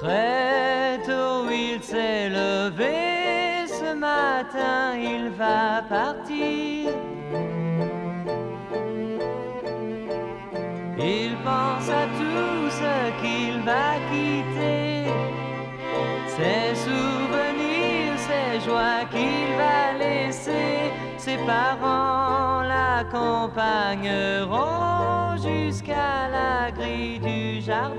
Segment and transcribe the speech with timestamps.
[0.00, 6.94] Très tôt il s'est levé, ce matin il va partir.
[10.98, 15.04] Il pense à tout ce qu'il va quitter,
[16.28, 20.90] ses souvenirs, ses joies qu'il va laisser.
[21.18, 27.89] Ses parents l'accompagneront jusqu'à la grille du jardin.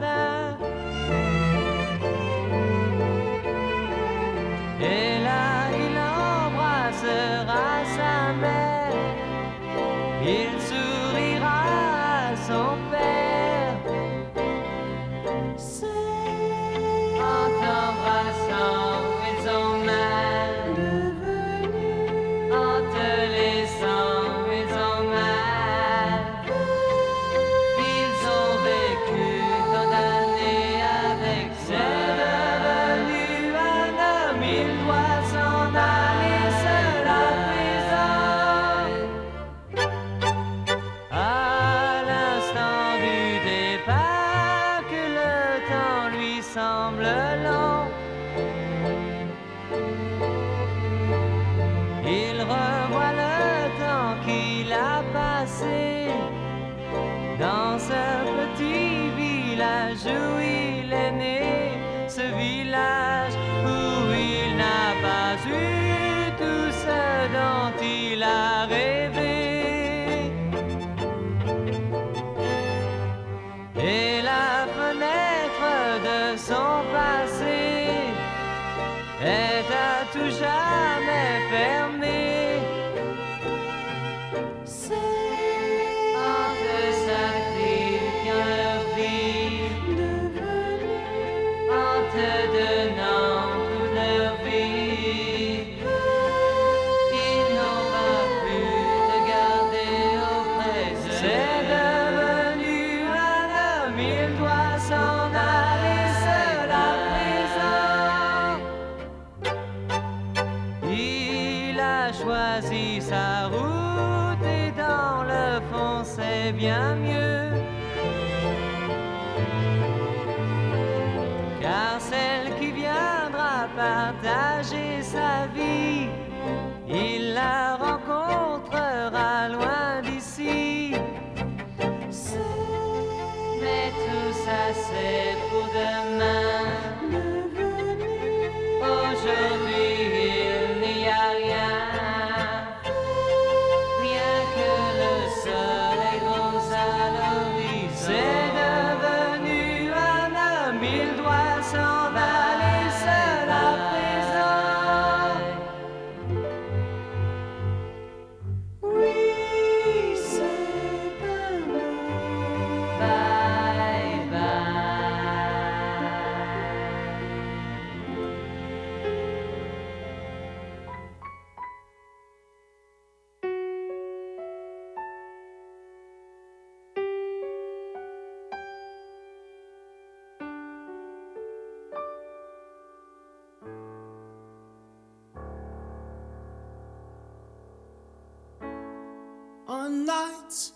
[189.81, 190.74] On nights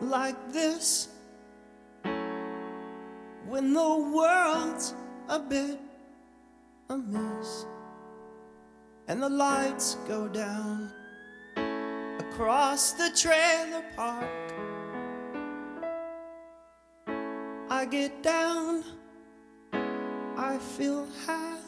[0.00, 1.08] like this
[3.46, 4.94] when the world's
[5.28, 5.78] a bit
[6.88, 7.66] amiss
[9.08, 10.90] and the lights go down
[12.24, 14.46] across the trailer park
[17.68, 18.82] I get down
[20.38, 21.58] I feel had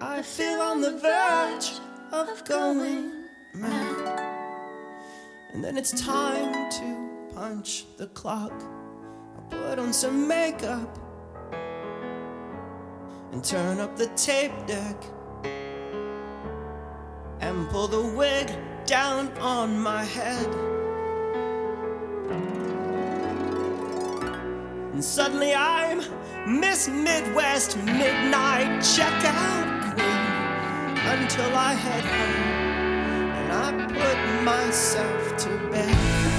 [0.00, 1.70] I feel on the verge
[2.12, 3.17] of going.
[3.54, 3.64] And
[5.64, 8.52] then it's time to punch the clock.
[8.52, 10.98] I put on some makeup
[13.32, 15.02] and turn up the tape deck
[17.40, 18.50] and pull the wig
[18.86, 20.46] down on my head.
[24.92, 26.02] And suddenly I'm
[26.46, 32.67] Miss Midwest Midnight Checkout Queen until I head home
[33.60, 36.37] I put myself to bed.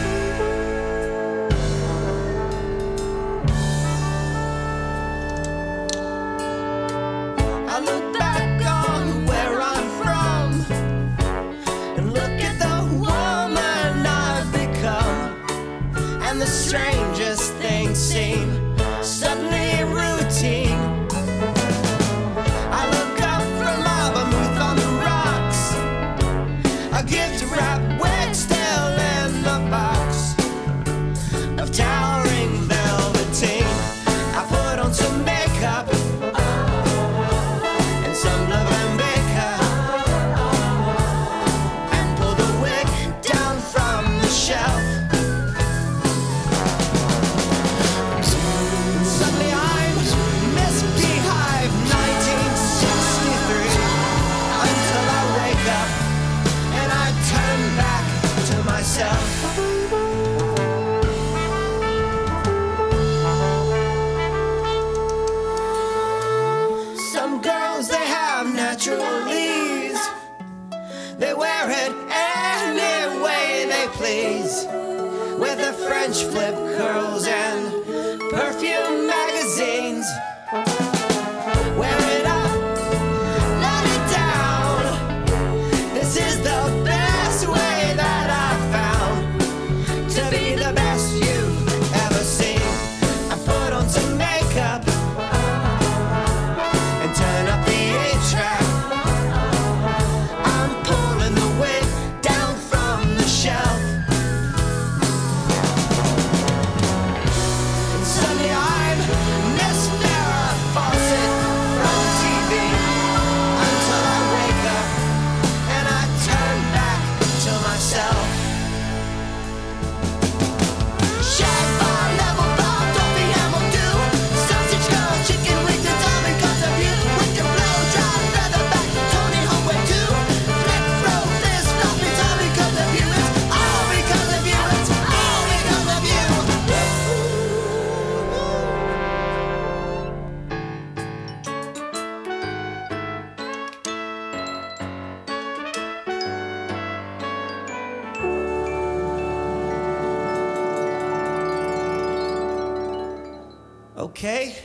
[153.99, 154.55] Okay?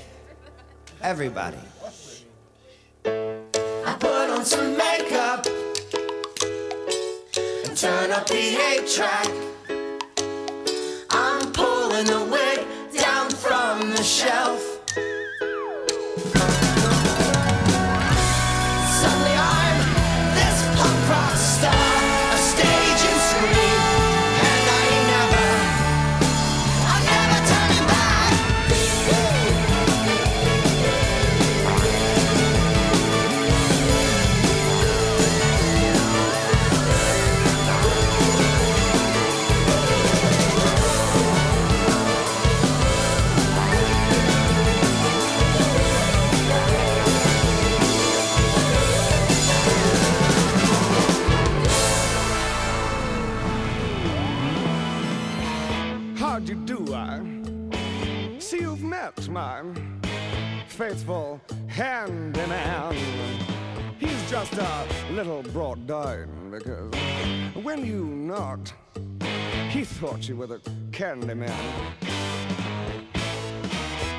[1.02, 1.58] Everybody.
[3.04, 5.44] I put on some makeup
[7.66, 9.26] and turn up the 8 track.
[60.88, 62.94] Faithful handyman.
[63.98, 66.92] He's just a little brought down because
[67.54, 68.75] when you knocked,
[69.70, 70.60] he thought you were the
[70.92, 71.94] candy man.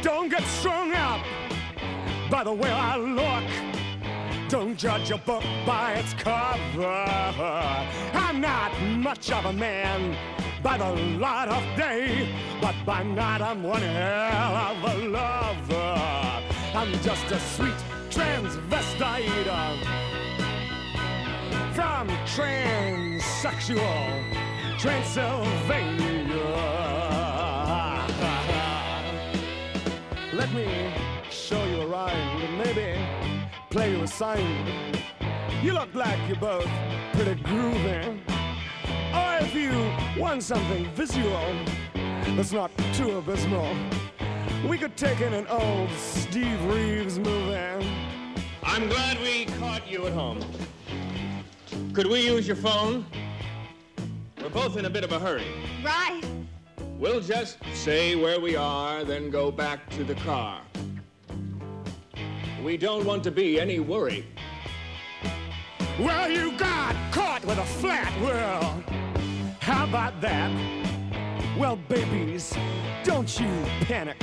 [0.02, 1.24] Don't get strung up
[2.32, 4.50] by the way I look.
[4.50, 7.06] Don't judge a book by its cover.
[8.26, 10.18] I'm not much of a man
[10.64, 12.28] by the light of day,
[12.60, 16.25] but by night I'm one hell of a lover.
[16.76, 17.74] I'm just a sweet
[18.10, 19.30] transvestite
[21.74, 24.36] from transsexual
[24.78, 26.36] Transylvania.
[30.34, 30.92] Let me
[31.32, 33.00] show you a rhyme and maybe
[33.70, 34.68] play you a sign.
[35.64, 36.68] You look like you're both
[37.14, 38.20] pretty groovy.
[39.14, 39.72] Or if you
[40.22, 41.56] want something visual
[42.36, 43.74] that's not too abysmal.
[44.68, 47.88] We could take in an old Steve Reeves movie.
[48.64, 50.40] I'm glad we caught you at home.
[51.94, 53.06] Could we use your phone?
[54.42, 55.48] We're both in a bit of a hurry.
[55.84, 56.22] Right.
[57.00, 60.62] We'll just say where we are, then go back to the car.
[62.64, 64.26] We don't want to be any worry.
[66.00, 68.84] Well, you got caught with a flat world.
[69.62, 70.85] How about that?
[71.58, 72.54] Well, babies,
[73.06, 73.48] don't you
[73.88, 74.20] panic.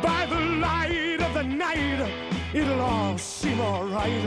[0.00, 2.08] By the light of the night,
[2.54, 4.24] it'll all seem alright.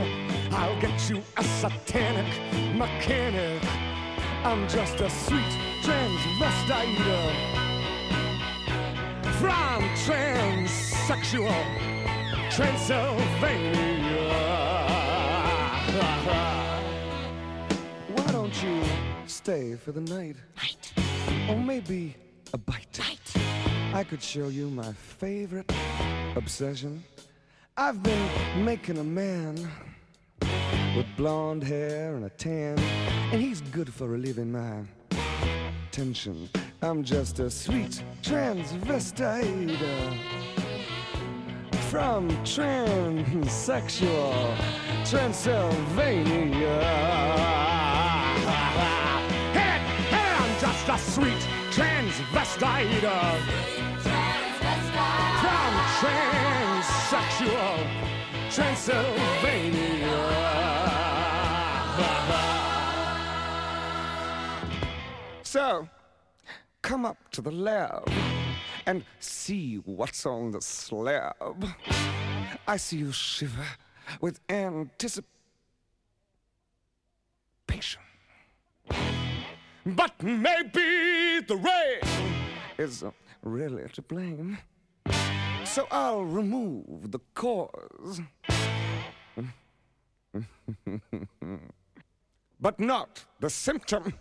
[0.50, 2.26] I'll get you a satanic
[2.76, 3.62] mechanic.
[4.44, 7.54] I'm just a sweet transvestite
[9.40, 11.64] from transsexual
[12.50, 14.28] Transylvania.
[18.14, 18.82] Why don't you
[19.44, 20.34] stay for the night.
[20.56, 20.92] Night.
[21.50, 22.16] Or maybe
[22.54, 22.98] a bite.
[22.98, 23.20] Night.
[23.92, 25.70] I could show you my favorite
[26.34, 27.04] obsession.
[27.76, 29.56] I've been making a man
[30.96, 32.78] with blonde hair and a tan,
[33.32, 34.80] and he's good for relieving my
[35.90, 36.48] tension.
[36.80, 40.14] I'm just a sweet transvestite uh,
[41.90, 44.56] from transsexual
[45.04, 47.83] Transylvania.
[51.14, 53.38] Sweet transvestite uh,
[55.40, 57.78] from transsexual
[58.50, 60.18] Transylvania.
[65.44, 65.88] So,
[66.82, 68.10] come up to the lab
[68.84, 71.64] and see what's on the slab.
[72.66, 73.68] I see you shiver
[74.20, 75.33] with anticipation.
[79.86, 82.00] But maybe the rain
[82.78, 83.04] Is
[83.42, 84.58] really to blame.
[85.64, 88.22] So I'll remove the cause.
[92.60, 94.14] but not the symptom.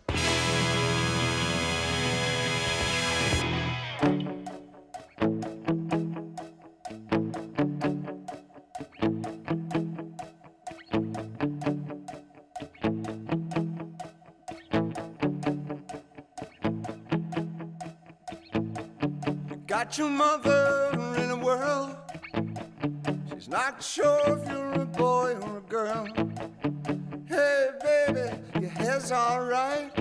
[19.96, 21.96] Your mother in a whirl.
[23.36, 26.08] She's not sure if you're a boy or a girl.
[27.28, 29.93] Hey, baby, your hair's alright.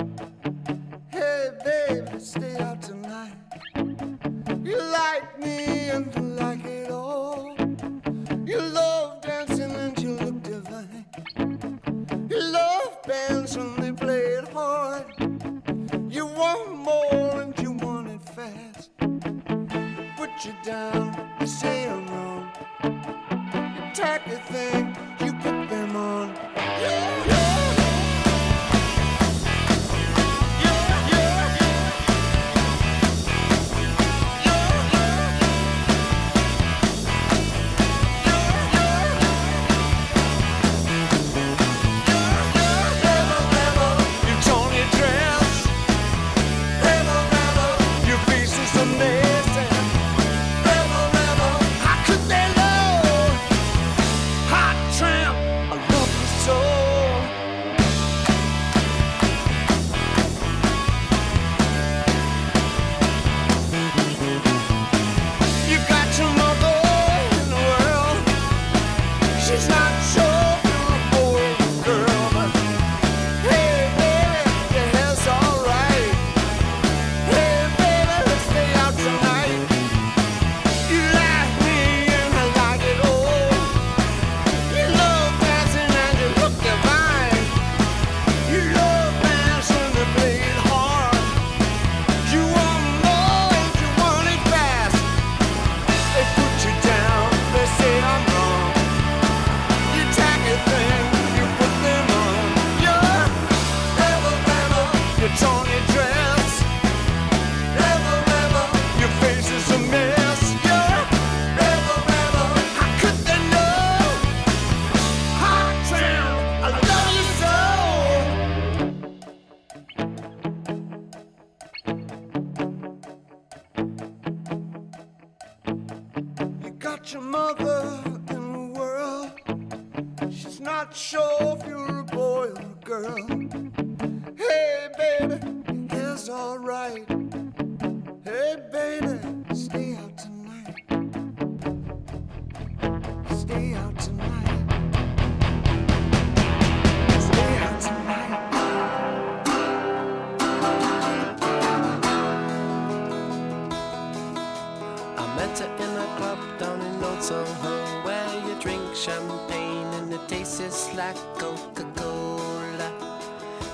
[160.63, 162.89] Tastes like Coca Cola.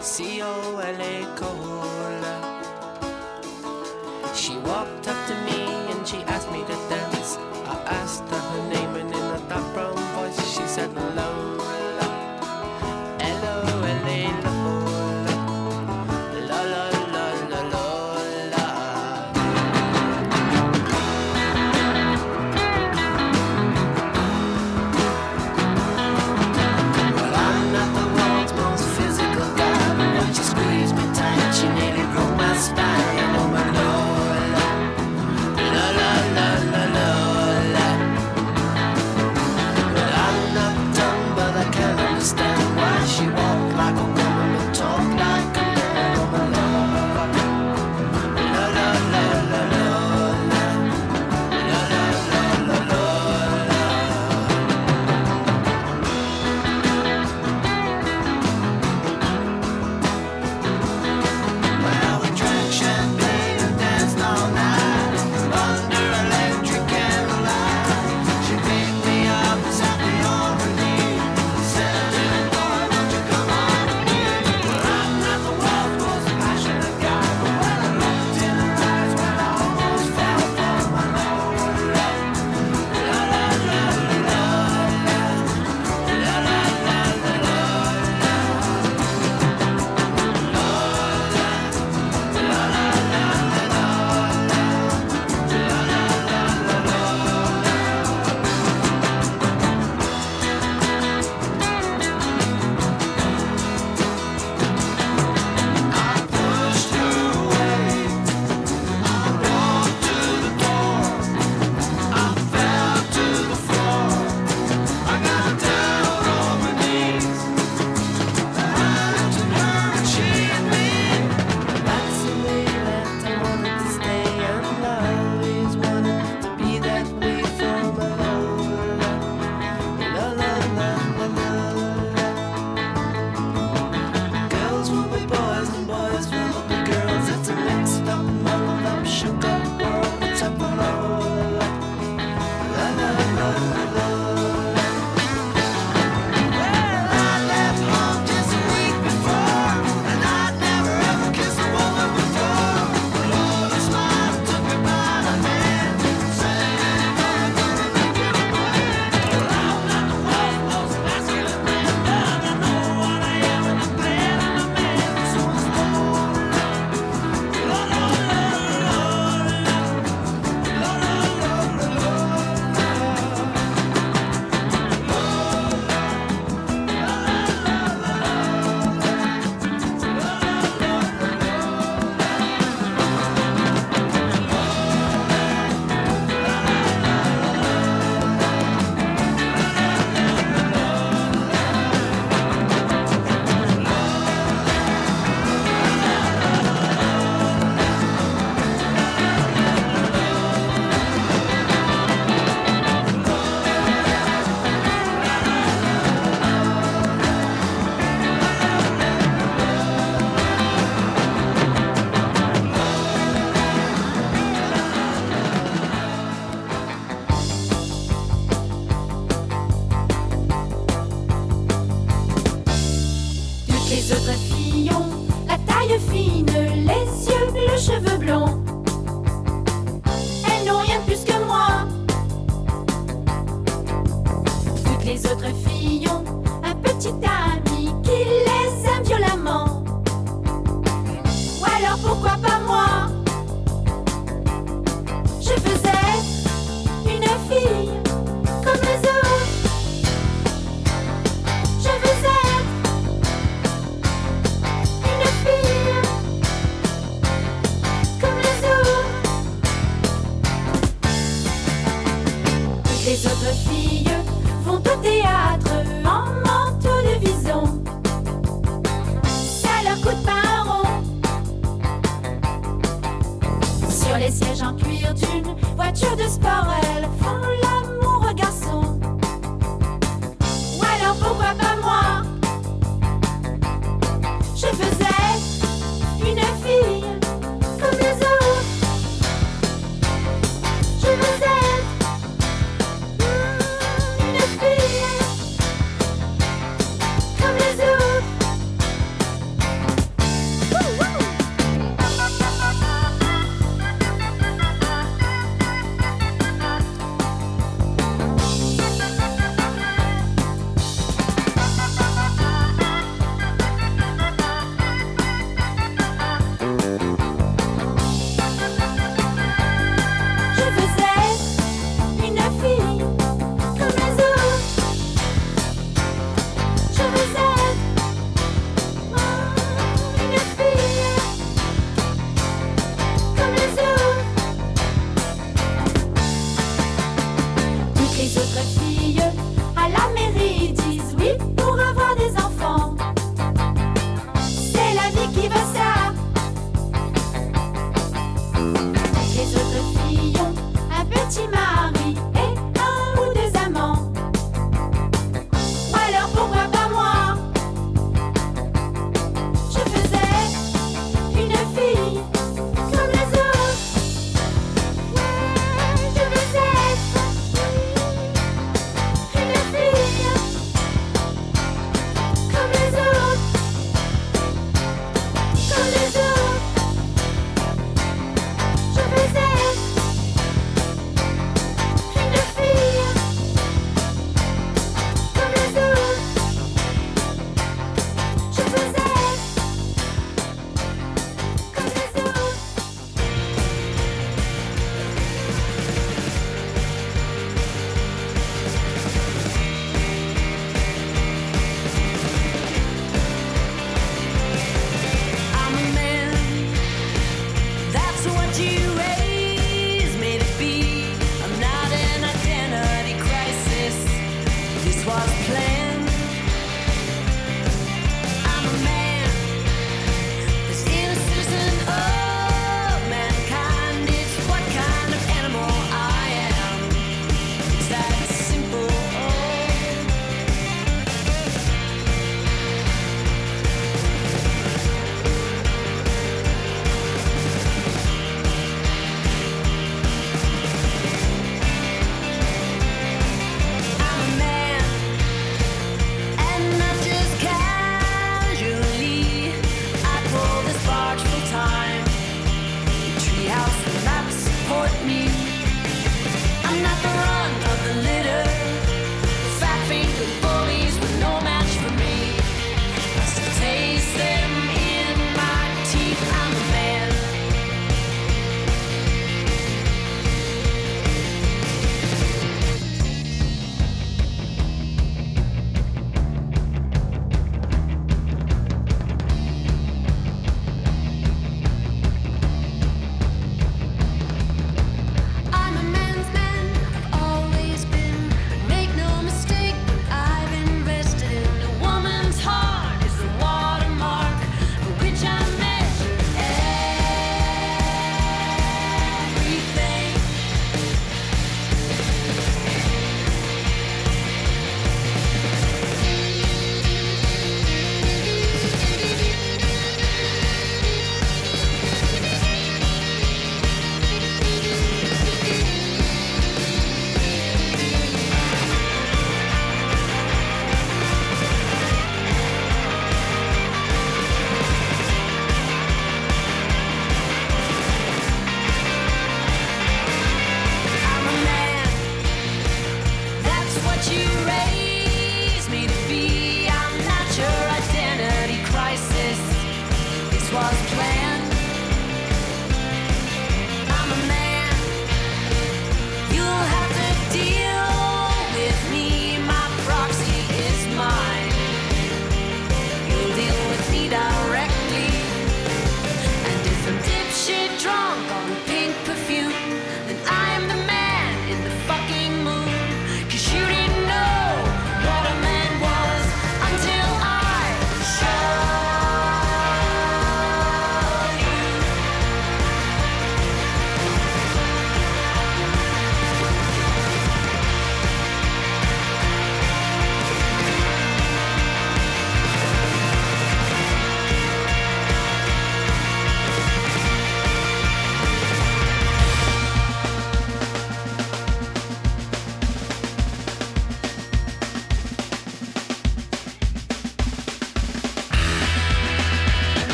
[0.00, 2.34] C O L A Cola.
[4.34, 5.60] She walked up to me
[5.92, 7.38] and she asked me to dance.
[7.72, 11.31] I asked her her name and in a dark brown voice she said Lola.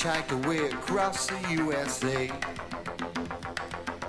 [0.00, 2.30] Hitchhiked away across the USA.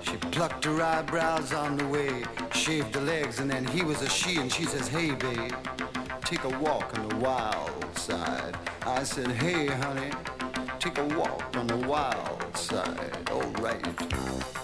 [0.02, 2.24] She plucked her eyebrows on the way,
[2.54, 5.52] shaved her legs, and then he was a she, and she says, Hey, babe,
[6.24, 8.56] take a walk on the wild side.
[8.84, 10.12] I said, Hey, honey,
[10.80, 13.30] take a walk on the wild side.
[13.30, 14.61] All right.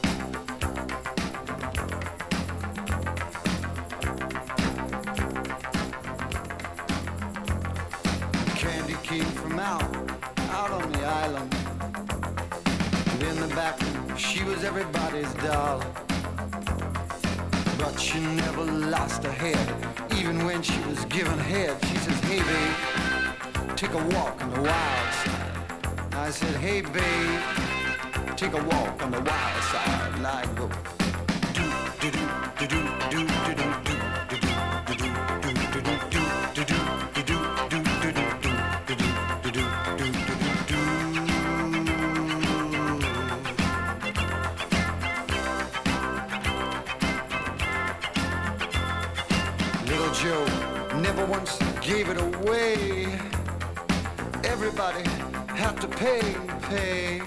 [54.78, 56.22] Had to pay,
[56.70, 57.20] pay.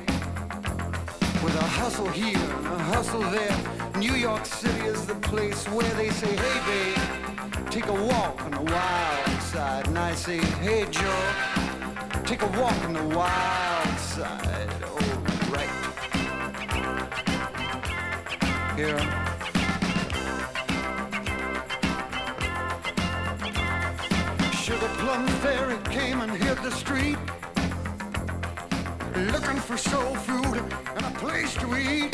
[1.43, 3.57] With a hustle here and a hustle there.
[3.99, 8.53] New York City is the place where they say, hey babe, take a walk on
[8.53, 9.89] the wild side.
[9.89, 11.33] And I say, hey Joe,
[12.25, 14.71] take a walk on the wild side.
[14.85, 15.01] Oh,
[15.51, 15.69] right.
[18.77, 18.97] Here.
[24.53, 27.19] Sugar Plum Fairy came and hit the street
[29.26, 30.56] Looking for soul food
[30.96, 32.11] and a place to eat.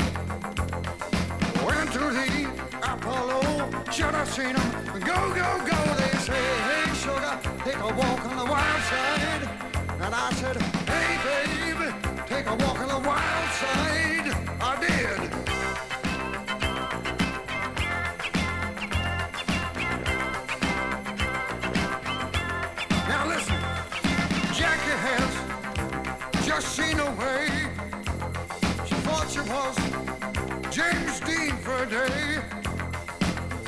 [1.64, 2.50] Went to the
[2.82, 5.00] Apollo, should have seen 'em.
[5.00, 9.48] Go, go, go, they say, hey sugar, take a walk on the wild side.
[10.00, 10.60] And I said,
[10.92, 11.94] hey babe,
[12.26, 14.28] take a walk on the wild side.
[14.60, 15.45] I did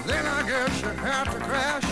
[0.07, 1.85] Then I guess you had to crash.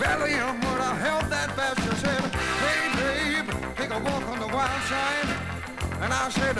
[0.00, 1.76] Valium would have held that back.
[1.78, 2.22] She said,
[2.64, 5.30] hey babe, take a walk on the wild side.
[6.02, 6.56] And I said,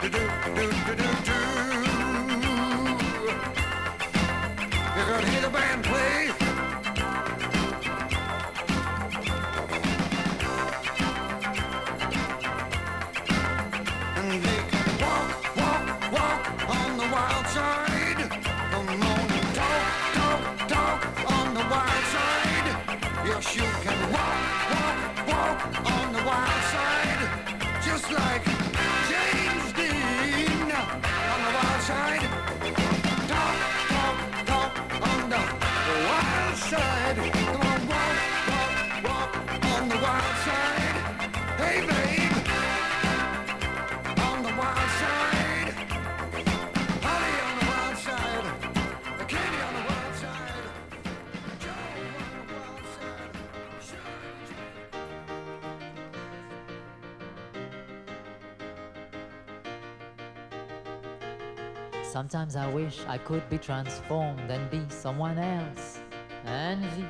[62.36, 66.02] Sometimes I wish I could be transformed and be someone else.
[66.46, 67.06] Envy.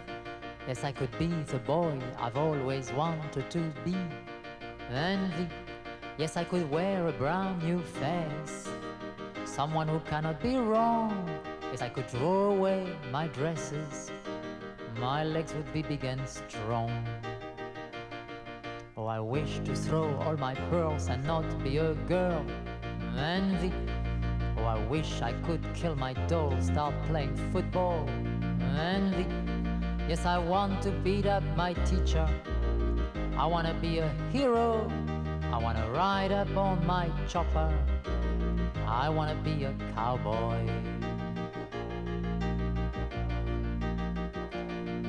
[0.68, 3.98] Yes, I could be the boy I've always wanted to be.
[4.92, 5.48] Envy.
[6.20, 8.70] Yes, I could wear a brand new face.
[9.46, 11.28] Someone who cannot be wrong.
[11.72, 14.12] Yes, I could throw away my dresses.
[15.00, 17.04] My legs would be big and strong.
[18.96, 22.46] Oh, I wish to throw all my pearls and not be a girl.
[23.18, 23.74] Envy.
[24.90, 28.08] Wish I could kill my doll, start playing football.
[28.78, 29.26] Envy.
[30.08, 32.28] Yes, I want to beat up my teacher.
[33.36, 34.88] I wanna be a hero.
[35.52, 37.74] I wanna ride up on my chopper.
[38.88, 40.70] I wanna be a cowboy.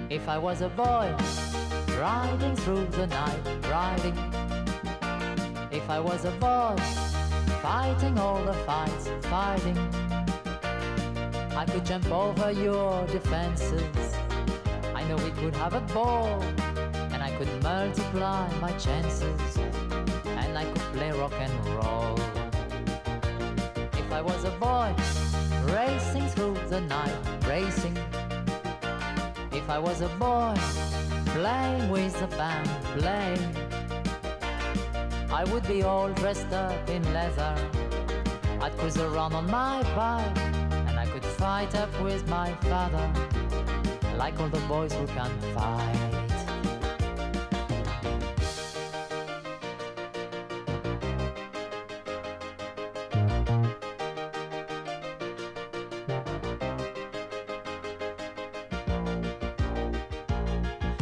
[0.09, 1.15] If I was a boy,
[2.01, 4.17] riding through the night, riding.
[5.71, 6.77] If I was a boy,
[7.67, 9.77] fighting all the fights, fighting.
[11.57, 14.15] I could jump over your defenses.
[14.95, 16.41] I know we could have a ball,
[17.13, 19.57] and I could multiply my chances,
[20.41, 22.17] and I could play rock and roll.
[24.01, 24.95] If I was a boy,
[25.75, 27.99] racing through the night, racing.
[29.51, 30.55] If I was a boy,
[31.35, 33.66] playing with the band, playing.
[35.31, 37.55] I would be all dressed up in leather.
[38.61, 40.39] I'd cruise around on my bike,
[40.89, 43.13] and I could fight up with my father,
[44.17, 46.23] like all the boys who can fight.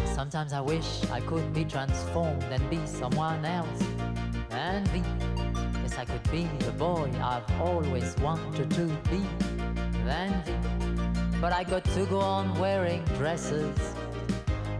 [0.07, 3.83] Sometimes I wish I could be transformed and be someone else.
[4.75, 5.05] Envy,
[5.83, 9.23] yes, I could be the boy I've always wanted to be.
[10.09, 10.57] Envy,
[11.41, 13.79] but I got to go on wearing dresses.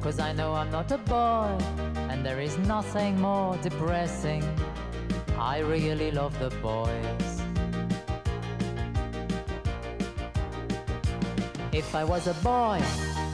[0.01, 1.57] Cause I know I'm not a boy,
[2.11, 4.43] and there is nothing more depressing.
[5.39, 7.31] I really love the boys.
[11.73, 12.83] If I was a boy,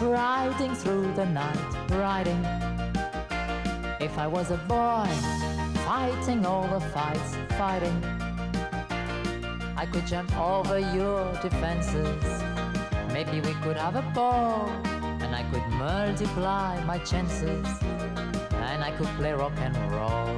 [0.02, 2.44] riding through the night, riding.
[3.98, 5.08] If I was a boy,
[5.90, 8.00] fighting all the fights, fighting.
[9.76, 12.24] I could jump over your defenses.
[13.12, 14.68] Maybe we could have a ball,
[15.20, 17.66] and I could multiply my chances,
[18.68, 20.30] and I could play rock and roll.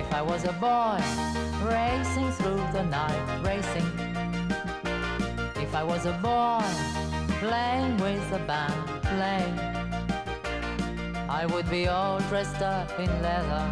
[0.00, 1.00] If I was a boy,
[1.68, 3.90] racing through the night, racing.
[5.60, 6.62] If I was a boy,
[7.40, 9.75] playing with the band, playing.
[11.38, 13.64] I would be all dressed up in leather.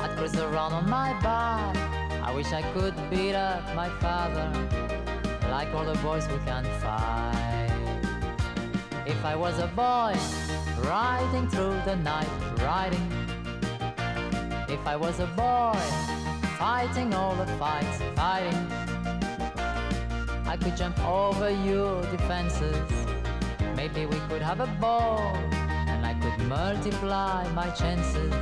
[0.00, 1.76] I'd cruise around on my bike.
[2.26, 4.48] I wish I could beat up my father,
[5.50, 7.68] like all the boys who can fight.
[9.06, 10.14] If I was a boy,
[10.88, 13.06] riding through the night, riding.
[14.66, 15.78] If I was a boy,
[16.58, 18.66] fighting all the fights, fighting.
[20.46, 22.78] I could jump over your defenses.
[23.76, 25.36] Maybe we could have a ball,
[26.56, 28.34] multiply my chances,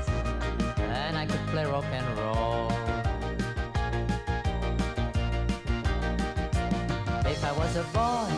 [0.78, 2.68] and I could play rock and roll.
[7.34, 8.30] If I was a boy,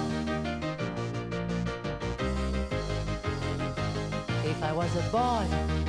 [4.52, 5.82] if I was a boy,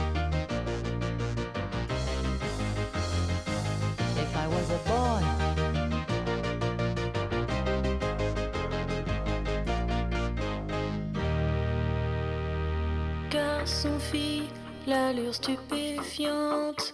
[14.88, 16.94] l'allure stupéfiante,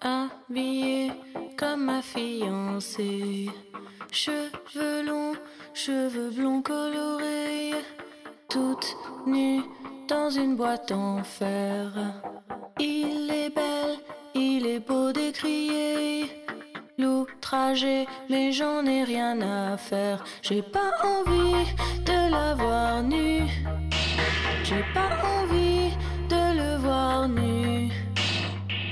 [0.00, 1.12] habillée
[1.56, 3.50] comme ma fiancée.
[4.10, 5.34] Cheveux longs,
[5.74, 7.74] cheveux blonds colorés,
[8.48, 9.62] toute nue
[10.08, 11.92] dans une boîte en fer.
[12.80, 13.98] Il est belle,
[14.34, 16.30] il est beau d'écrier.
[16.96, 20.24] L'outrager, mais j'en ai rien à faire.
[20.42, 21.64] J'ai pas envie
[22.04, 23.46] de la voir nue.
[24.64, 25.92] J'ai pas envie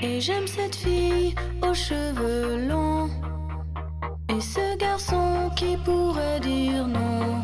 [0.02, 3.08] Et j'aime cette fille aux cheveux longs.
[4.28, 7.42] Et ce garçon qui pourrait dire non.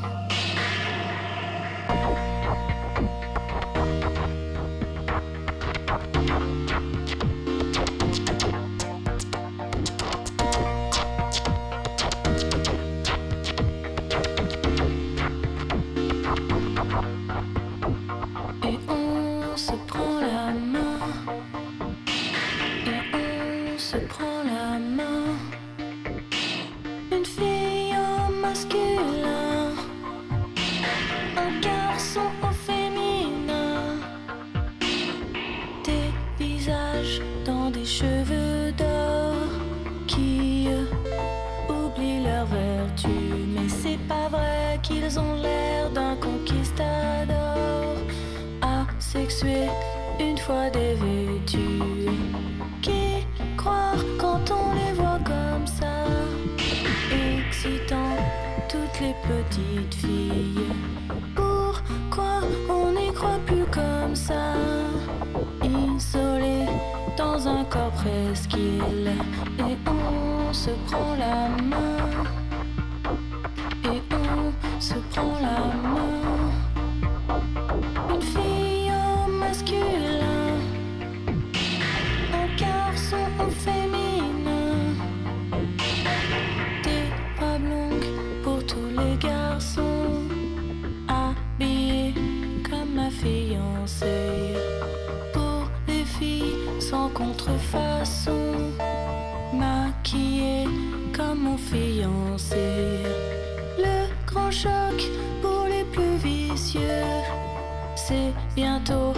[108.54, 109.14] Bientôt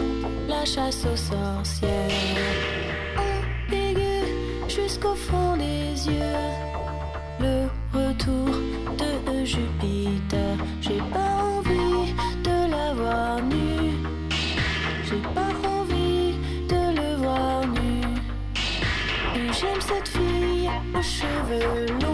[0.49, 1.91] la chasse aux sorcières.
[3.73, 6.39] Aigu jusqu'au fond des yeux.
[7.41, 8.55] Le retour
[8.97, 10.57] de Jupiter.
[10.81, 12.15] J'ai pas envie
[12.45, 13.99] de l'avoir nu.
[15.05, 16.37] J'ai pas envie
[16.69, 18.03] de le voir nu.
[19.53, 22.14] J'aime cette fille aux cheveux longs.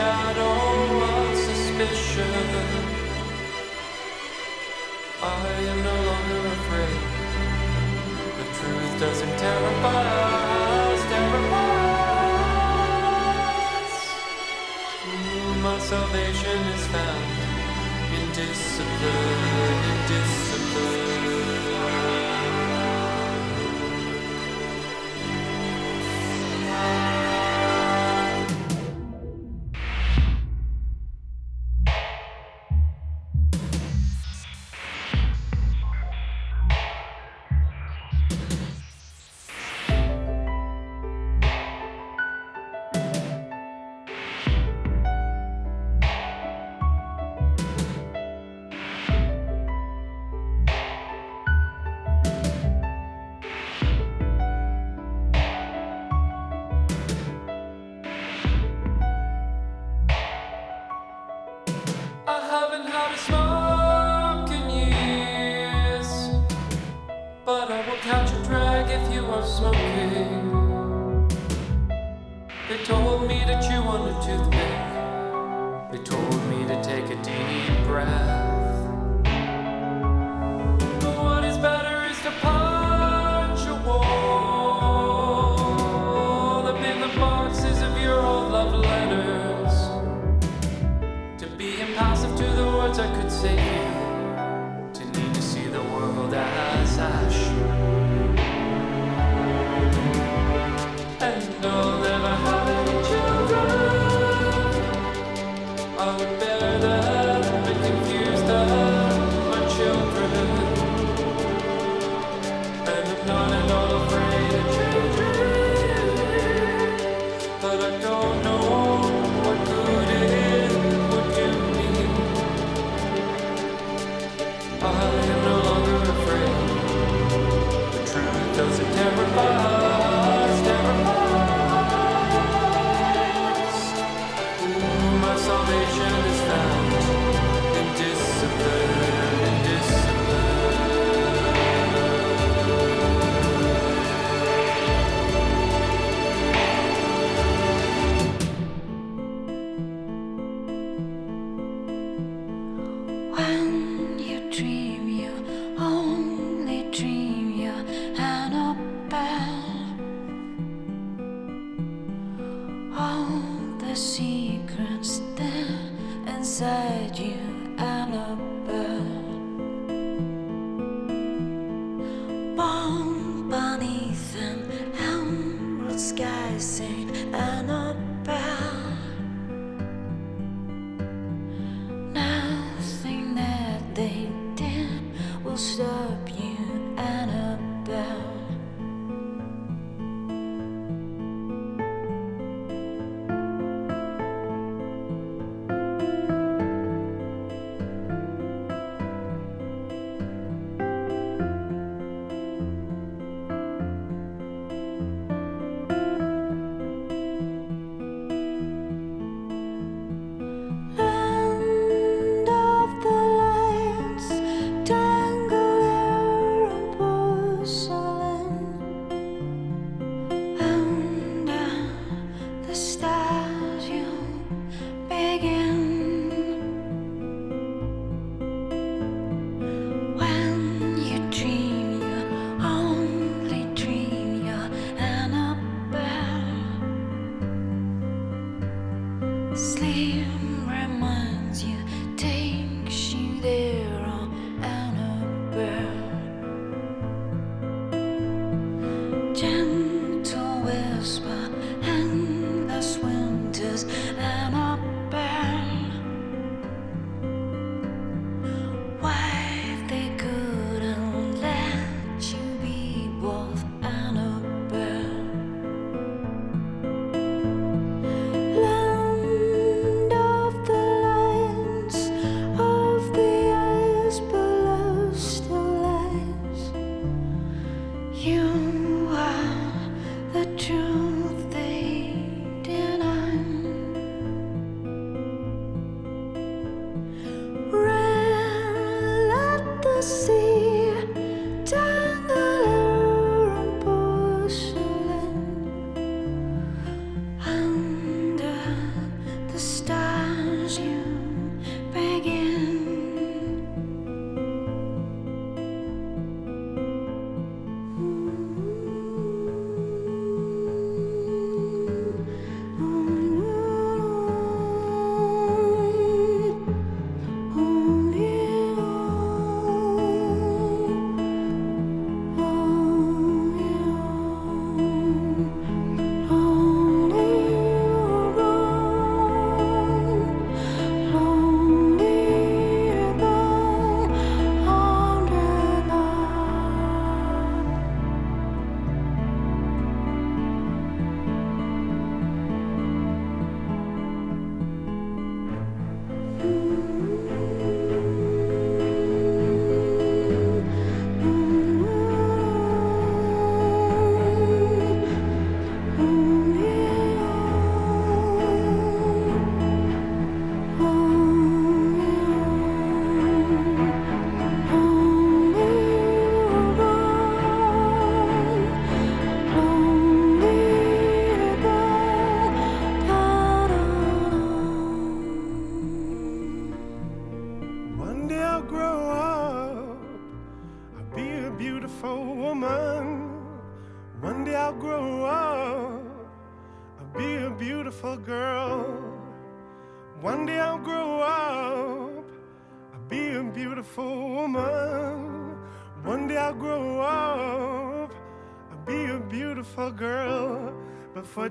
[0.00, 0.56] shadow
[1.12, 2.32] of suspicion.
[5.22, 7.02] I am no longer afraid.
[8.38, 11.74] The truth doesn't terrify us, terrify
[13.82, 13.94] us.
[15.66, 17.26] My salvation is found
[18.16, 19.99] in discipline.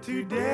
[0.01, 0.48] today.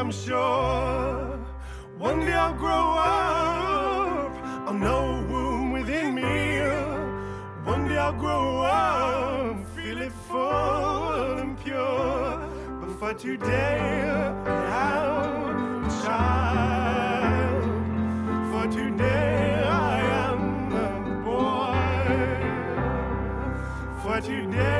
[0.00, 1.38] I'm sure.
[1.98, 4.32] One day I'll grow up,
[4.66, 6.60] I'll know a womb within me.
[7.64, 12.48] One day I'll grow up, feel it full and pure.
[12.80, 14.08] But for today,
[14.46, 17.62] I'm a child.
[18.50, 20.88] For today, I am a
[21.26, 21.76] boy.
[24.02, 24.79] For today.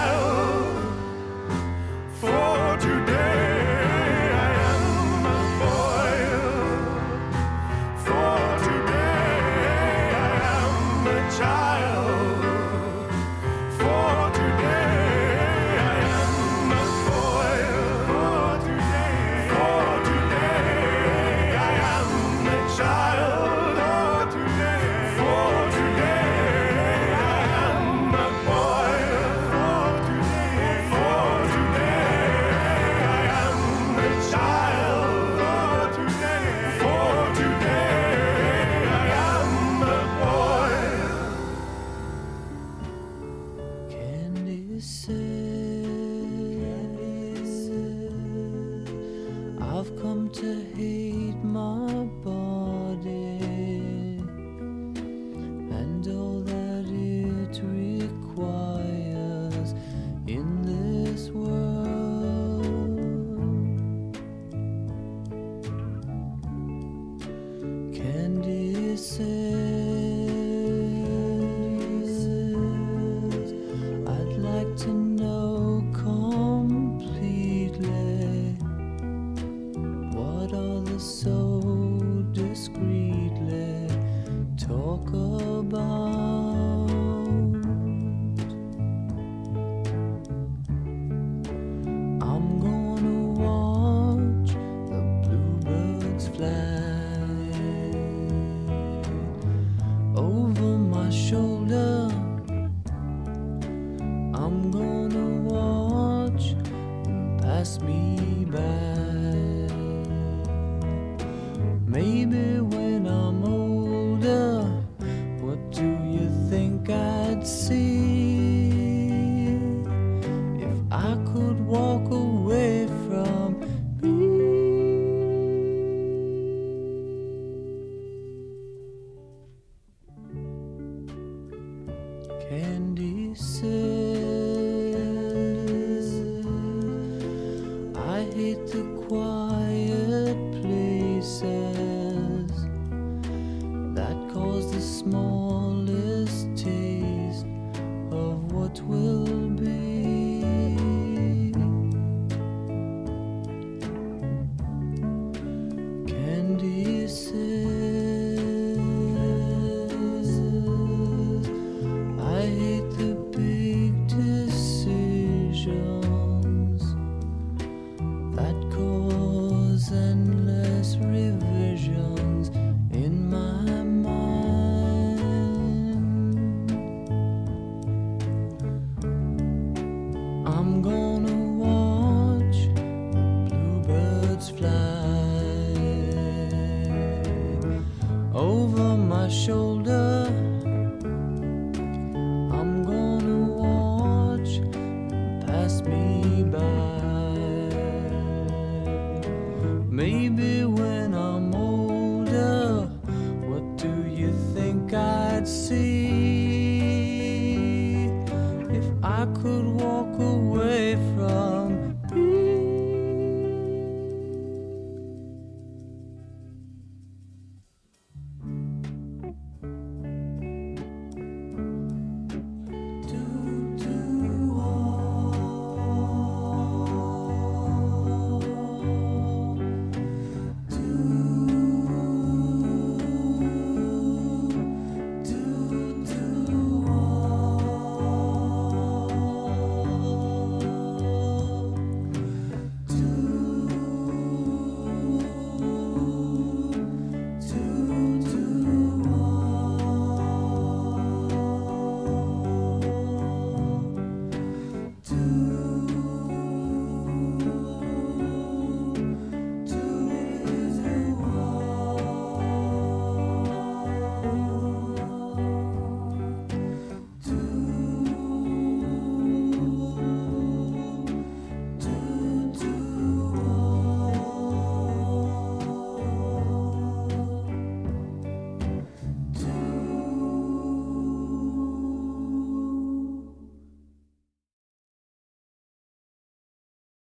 [69.01, 69.60] say